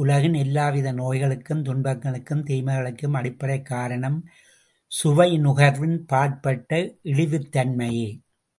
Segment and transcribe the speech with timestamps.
[0.00, 4.18] உலகின் எல்லாவித நோய்களுக்கும், துன்பங்களுக்கும், தீமைகளுக்கும் அடிப்படைக் காரணம்,
[4.92, 6.72] சுவைநுகர்வின் பாற்பட்ட
[7.04, 8.08] இழிவுத் தன்மையே!